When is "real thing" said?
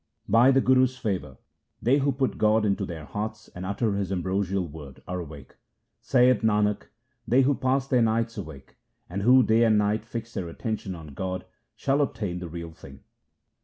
12.49-13.01